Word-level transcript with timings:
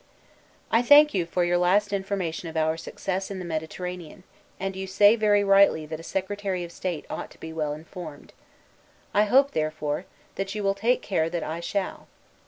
I 0.71 0.81
thank 0.81 1.13
you 1.13 1.27
for 1.27 1.43
your 1.45 1.59
last 1.59 1.93
information 1.93 2.49
of 2.49 2.57
our 2.57 2.75
success 2.75 3.29
in 3.29 3.37
the 3.37 3.45
Mediterranean, 3.45 4.23
and 4.59 4.75
you 4.75 4.87
say 4.87 5.15
very 5.15 5.43
rightly 5.43 5.85
that 5.85 5.99
a 5.99 6.03
secretary 6.03 6.63
of 6.63 6.71
state 6.71 7.05
ought 7.07 7.29
to 7.29 7.39
be 7.39 7.53
well 7.53 7.73
informed. 7.73 8.33
I 9.13 9.25
hope, 9.25 9.51
therefore, 9.51 10.05
you 10.39 10.63
will 10.63 10.73
take 10.73 11.03
care 11.03 11.29
that 11.29 11.43
I 11.43 11.59
shall. 11.59 12.07